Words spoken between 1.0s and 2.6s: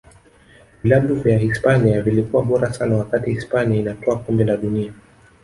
vya hisipania vilikuwa